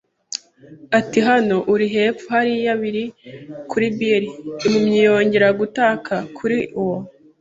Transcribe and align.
Ati: 0.99 1.19
“Hano, 1.27 1.55
uri 1.73 1.85
hepfo 1.95 2.27
hariya, 2.35 2.73
biri 2.81 3.03
kuri 3.71 3.87
Bill?” 3.97 4.25
impumyi 4.65 4.99
yongera 5.07 5.47
gutaka. 5.59 6.13
Kuri 6.37 6.57
uwo 6.81 6.97